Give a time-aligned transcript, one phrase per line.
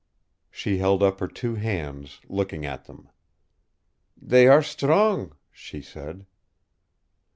[0.49, 3.09] She held up her two hands, looking at them.
[4.19, 6.25] "They are strong," she said.